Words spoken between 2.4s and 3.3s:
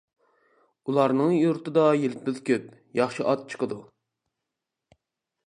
كۆپ، ياخشى